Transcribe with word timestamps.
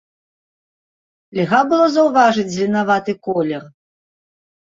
Льга 1.39 1.59
было 1.73 1.85
заўважыць 1.97 2.47
зеленаваты 2.55 3.11
колер. 3.27 3.63